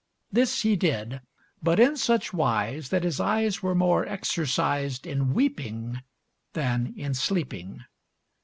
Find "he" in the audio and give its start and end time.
0.63-0.75